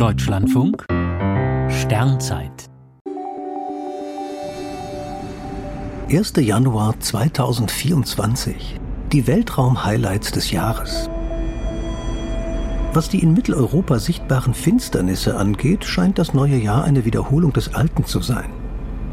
[0.00, 0.86] Deutschlandfunk
[1.68, 2.70] Sternzeit
[6.10, 6.32] 1.
[6.38, 8.80] Januar 2024.
[9.12, 11.10] Die Weltraum-Highlights des Jahres.
[12.94, 18.06] Was die in Mitteleuropa sichtbaren Finsternisse angeht, scheint das neue Jahr eine Wiederholung des alten
[18.06, 18.48] zu sein.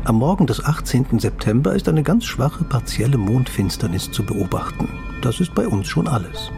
[0.06, 1.20] Am Morgen des 18.
[1.20, 4.88] September ist eine ganz schwache partielle Mondfinsternis zu beobachten.
[5.22, 6.50] Das ist bei uns schon alles.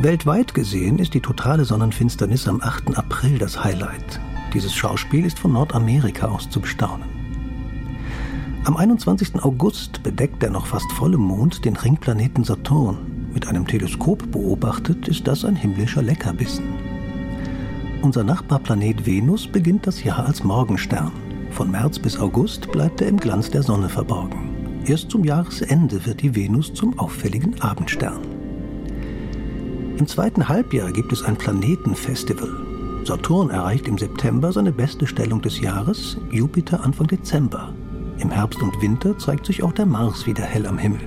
[0.00, 2.98] Weltweit gesehen ist die totale Sonnenfinsternis am 8.
[2.98, 4.20] April das Highlight.
[4.52, 7.08] Dieses Schauspiel ist von Nordamerika aus zu bestaunen.
[8.64, 9.42] Am 21.
[9.42, 12.98] August bedeckt der noch fast volle Mond den Ringplaneten Saturn.
[13.32, 16.64] Mit einem Teleskop beobachtet ist das ein himmlischer Leckerbissen.
[18.02, 21.12] Unser Nachbarplanet Venus beginnt das Jahr als Morgenstern.
[21.50, 24.50] Von März bis August bleibt er im Glanz der Sonne verborgen.
[24.86, 28.33] Erst zum Jahresende wird die Venus zum auffälligen Abendstern.
[29.96, 32.50] Im zweiten Halbjahr gibt es ein Planetenfestival.
[33.04, 37.72] Saturn erreicht im September seine beste Stellung des Jahres, Jupiter Anfang Dezember.
[38.18, 41.00] Im Herbst und Winter zeigt sich auch der Mars wieder hell am Himmel.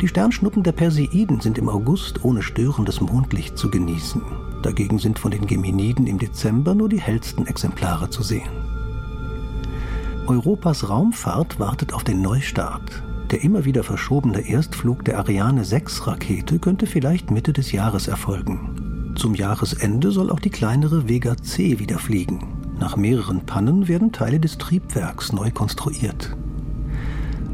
[0.00, 4.22] Die Sternschnuppen der Perseiden sind im August ohne störendes Mondlicht zu genießen.
[4.62, 8.50] Dagegen sind von den Geminiden im Dezember nur die hellsten Exemplare zu sehen.
[10.28, 13.02] Europas Raumfahrt wartet auf den Neustart.
[13.32, 19.14] Der immer wieder verschobene Erstflug der Ariane 6 Rakete könnte vielleicht Mitte des Jahres erfolgen.
[19.16, 22.58] Zum Jahresende soll auch die kleinere Vega C wieder fliegen.
[22.78, 26.36] Nach mehreren Pannen werden Teile des Triebwerks neu konstruiert.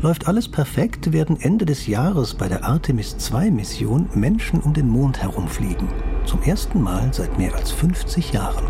[0.02, 4.88] Läuft alles perfekt, werden Ende des Jahres bei der Artemis 2 Mission Menschen um den
[4.88, 5.86] Mond herumfliegen.
[6.24, 8.64] Zum ersten Mal seit mehr als 50 Jahren.